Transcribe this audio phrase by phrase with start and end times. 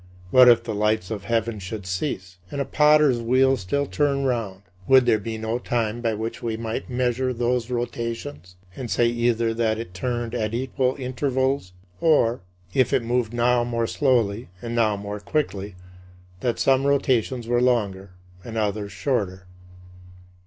[0.31, 4.63] What if the lights of heaven should cease, and a potter's wheel still turn round:
[4.87, 9.53] would there be no time by which we might measure those rotations and say either
[9.53, 12.41] that it turned at equal intervals, or,
[12.73, 15.75] if it moved now more slowly and now more quickly,
[16.39, 18.09] that some rotations were longer
[18.43, 19.45] and others shorter?